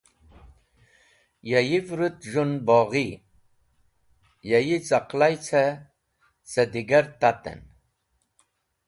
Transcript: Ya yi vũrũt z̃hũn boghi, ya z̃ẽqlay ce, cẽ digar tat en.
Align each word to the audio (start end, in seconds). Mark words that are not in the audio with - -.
Ya 1.49 1.59
yi 1.69 1.77
vũrũt 1.85 2.17
z̃hũn 2.31 2.51
boghi, 2.67 3.07
ya 4.49 4.59
z̃ẽqlay 4.87 5.35
ce, 5.45 5.63
cẽ 6.51 6.63
digar 6.73 7.05
tat 7.19 7.43
en. 7.51 7.59